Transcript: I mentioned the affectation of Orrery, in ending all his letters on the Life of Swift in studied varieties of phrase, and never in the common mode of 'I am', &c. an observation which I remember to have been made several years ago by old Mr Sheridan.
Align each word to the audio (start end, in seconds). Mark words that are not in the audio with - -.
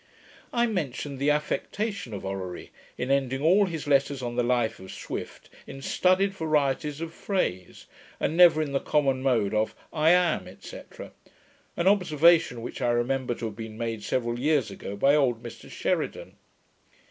I 0.51 0.65
mentioned 0.65 1.19
the 1.19 1.29
affectation 1.29 2.11
of 2.11 2.25
Orrery, 2.25 2.71
in 2.97 3.11
ending 3.11 3.43
all 3.43 3.67
his 3.67 3.85
letters 3.85 4.23
on 4.23 4.35
the 4.35 4.41
Life 4.41 4.79
of 4.79 4.91
Swift 4.91 5.47
in 5.67 5.79
studied 5.83 6.33
varieties 6.33 7.01
of 7.01 7.13
phrase, 7.13 7.85
and 8.19 8.35
never 8.35 8.63
in 8.63 8.71
the 8.71 8.79
common 8.79 9.21
mode 9.21 9.53
of 9.53 9.75
'I 9.93 10.09
am', 10.09 10.59
&c. 10.59 10.79
an 11.77 11.87
observation 11.87 12.63
which 12.63 12.81
I 12.81 12.89
remember 12.89 13.35
to 13.35 13.45
have 13.45 13.55
been 13.55 13.77
made 13.77 14.01
several 14.01 14.39
years 14.39 14.71
ago 14.71 14.95
by 14.95 15.13
old 15.13 15.43
Mr 15.43 15.69
Sheridan. 15.69 16.35